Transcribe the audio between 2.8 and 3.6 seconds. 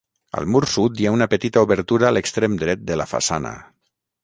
de la façana.